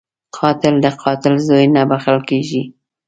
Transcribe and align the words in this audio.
قاتل 0.37 0.75
د 0.83 0.87
قاتل 1.03 1.35
زوی 1.47 1.65
نه 1.75 1.81
بخښل 1.89 2.19
کېږي 2.29 2.61